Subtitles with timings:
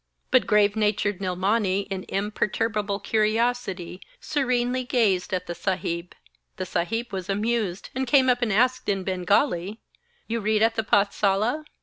[0.31, 6.13] But grave natured Nilmani in imperturbable curiosity serenely gazed at the Saheb.
[6.57, 9.79] The Saheb was amused and came up and asked in Bengali:
[10.25, 11.65] 'You read at the pathsala?'